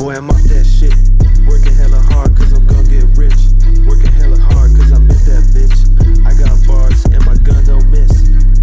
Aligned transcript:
Boy, 0.00 0.16
I'm 0.16 0.30
off 0.30 0.40
that 0.48 0.64
shit. 0.64 0.96
Working 1.44 1.76
hella 1.76 2.00
hard, 2.00 2.32
cause 2.32 2.56
I'm 2.56 2.64
gonna 2.64 2.88
get 2.88 3.04
rich. 3.20 3.36
Working 3.84 4.08
hella 4.16 4.40
hard, 4.40 4.72
cause 4.72 4.96
I 4.96 4.98
met 4.98 5.20
that 5.28 5.44
bitch. 5.52 5.76
I 6.24 6.32
got 6.32 6.56
bars, 6.64 7.04
and 7.12 7.20
my 7.28 7.36
gun 7.44 7.60
don't 7.68 7.84
miss. 7.92 8.08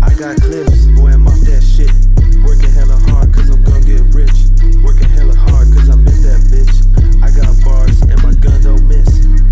I 0.02 0.18
got 0.18 0.42
clips. 0.42 0.90
Boy, 0.98 1.14
I'm 1.14 1.30
off 1.30 1.38
that 1.46 1.62
shit. 1.62 1.94
Working 2.42 2.74
hella 2.74 2.98
hard, 3.14 3.30
cause 3.38 3.54
I'm 3.54 3.62
gonna 3.62 3.86
get 3.86 4.02
rich. 4.18 4.50
Working 4.82 5.14
hella 5.14 5.38
hard, 5.38 5.70
cause 5.78 5.94
I 5.94 5.96
met 6.02 6.18
that 6.26 6.42
bitch. 6.50 6.74
I 7.22 7.30
got 7.30 7.54
bars, 7.62 8.02
and 8.02 8.18
my 8.26 8.34
gun 8.42 8.58
don't 8.66 8.90
miss. 8.90 9.06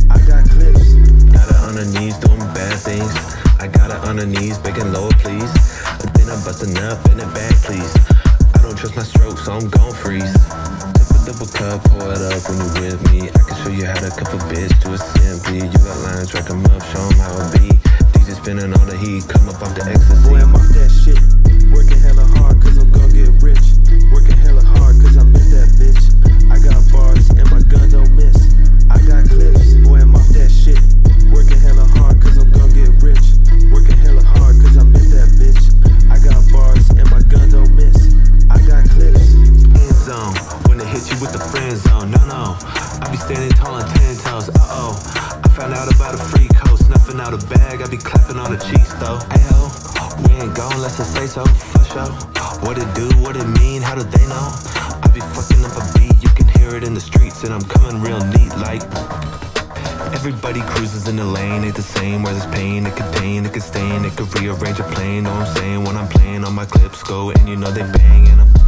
I 0.09 0.17
got 0.25 0.41
clips. 0.49 0.97
Got 1.37 1.53
her 1.53 1.69
on 1.69 1.77
her 1.77 1.85
knees 1.85 2.17
doing 2.17 2.41
bad 2.57 2.81
things. 2.81 3.13
I 3.61 3.69
got 3.69 3.93
her 3.93 4.01
on 4.09 4.17
her 4.17 4.25
knees 4.25 4.57
begging 4.57 4.89
lower, 4.89 5.13
please. 5.21 5.53
But 6.01 6.17
then 6.17 6.33
I'm 6.33 6.41
busting 6.41 6.73
up 6.81 6.97
in 7.13 7.21
the 7.21 7.29
back, 7.37 7.53
please. 7.61 7.93
I 8.57 8.65
don't 8.65 8.73
trust 8.73 8.97
my 8.97 9.05
stroke, 9.05 9.37
so 9.37 9.53
I'm 9.53 9.69
gon' 9.69 9.93
freeze. 9.93 10.33
Double 11.25 11.47
cup, 11.47 11.83
pour 11.85 12.11
it 12.11 12.21
up 12.21 12.47
when 12.47 12.57
you're 12.59 12.93
with 12.93 13.11
me. 13.11 13.29
I 13.29 13.39
can 13.39 13.57
show 13.63 13.71
you 13.71 13.85
how 13.85 13.95
to 13.95 14.11
cuff 14.11 14.31
a 14.31 14.37
bitch 14.45 14.79
to 14.81 14.93
a 14.93 14.97
simply. 14.99 15.55
You 15.55 15.73
got 15.73 15.97
lines, 16.03 16.31
rack 16.35 16.51
'em 16.51 16.63
up, 16.65 16.83
show 16.93 17.01
'em 17.01 17.17
how 17.17 17.33
it 17.41 17.59
be. 17.59 17.79
DJ 18.13 18.35
spinning 18.35 18.71
all 18.71 18.85
the 18.85 18.95
heat, 18.95 19.27
come 19.27 19.49
up 19.49 19.59
off 19.59 19.73
the 19.73 19.89
ecstasy. 19.89 20.29
Boy, 20.29 20.37
I'm 20.37 20.55
off 20.55 20.67
that 20.69 20.91
shit. 20.91 21.44
Found 45.65 45.77
out 45.77 45.95
about 45.95 46.13
a 46.13 46.17
free 46.17 46.47
coast, 46.49 46.85
snuffing 46.85 47.19
out 47.19 47.33
a 47.33 47.43
bag. 47.47 47.81
I 47.81 47.87
be 47.87 47.97
clapping 47.97 48.37
on 48.37 48.51
the 48.51 48.57
cheeks 48.57 48.93
though. 49.01 49.17
Ayo, 49.33 50.27
we 50.27 50.35
ain't 50.35 50.53
gone 50.55 50.71
unless 50.73 50.99
I 50.99 51.03
say 51.03 51.25
so. 51.25 51.43
For 51.43 51.83
sure. 51.85 52.11
What 52.61 52.77
it 52.77 52.89
do, 52.93 53.09
what 53.23 53.35
it 53.35 53.47
mean, 53.59 53.81
how 53.81 53.95
do 53.95 54.03
they 54.03 54.25
know? 54.27 54.47
I 55.01 55.09
be 55.11 55.21
fucking 55.21 55.65
up 55.65 55.73
a 55.73 55.83
beat, 55.97 56.21
you 56.21 56.29
can 56.37 56.47
hear 56.59 56.75
it 56.75 56.83
in 56.83 56.93
the 56.93 57.01
streets, 57.01 57.43
and 57.43 57.51
I'm 57.51 57.63
coming 57.63 57.99
real 58.01 58.19
neat 58.35 58.53
like. 58.57 58.83
Everybody 60.13 60.61
cruises 60.61 61.07
in 61.07 61.15
the 61.15 61.25
lane, 61.25 61.63
ain't 61.63 61.75
the 61.75 61.81
same. 61.81 62.21
Where 62.21 62.33
there's 62.33 62.51
pain, 62.53 62.85
it 62.85 62.95
could 62.95 63.11
pain, 63.15 63.45
it 63.45 63.53
can 63.53 63.61
stain, 63.61 64.05
it 64.05 64.15
could 64.15 64.29
rearrange 64.39 64.79
a 64.79 64.83
plane. 64.83 65.23
Know 65.23 65.31
I'm 65.31 65.55
saying 65.55 65.83
when 65.83 65.97
I'm 65.97 66.07
playing 66.07 66.43
on 66.43 66.53
my 66.53 66.65
clips 66.65 67.01
go, 67.01 67.31
and 67.31 67.49
you 67.49 67.55
know 67.55 67.71
they 67.71 67.81
bang, 67.97 68.27
and 68.29 68.64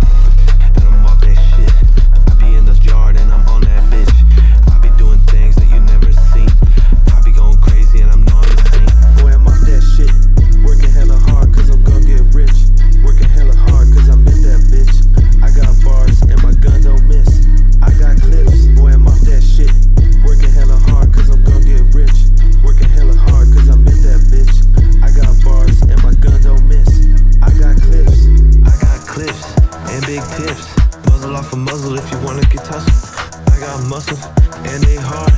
and 34.65 34.83
they 34.83 34.95
hard. 34.95 35.33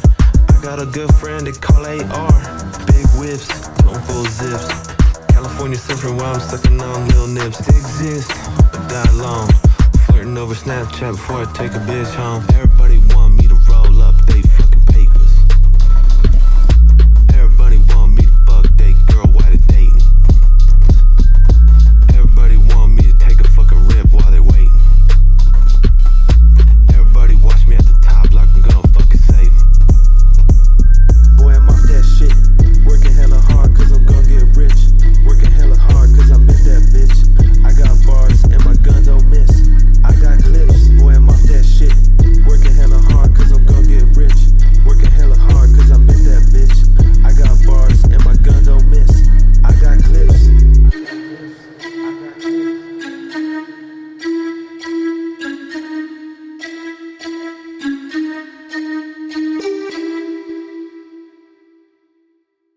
I 0.50 0.62
got 0.62 0.81
a 0.81 0.85
good 0.85 1.13
friend 1.16 1.47
they 1.47 1.52
call 1.52 1.85
AR. 1.85 2.40
Big 2.88 3.07
whips, 3.19 3.47
don't 3.80 4.02
full 4.06 4.25
zips. 4.25 4.68
California 5.30 5.78
surfing 5.78 6.18
while 6.18 6.35
I'm 6.35 6.41
sucking 6.41 6.80
on 6.81 7.07
little 7.07 7.28
nips. 7.28 7.59
Exist, 7.68 8.30
but 8.72 8.88
die 8.90 9.09
alone. 9.12 9.50
Flirting 10.06 10.38
over 10.38 10.53
Snapchat 10.53 11.13
before 11.13 11.44
I 11.44 11.53
take 11.53 11.72
a 11.72 11.80
bitch 11.90 12.13
home. 12.16 12.44
Everybody 12.53 12.98